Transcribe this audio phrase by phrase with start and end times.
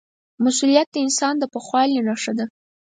[0.43, 2.45] مسؤلیت د انسان د پوخوالي نښه ده.